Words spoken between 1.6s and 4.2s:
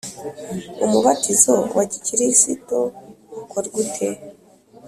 wagikirisito ukorwa ute?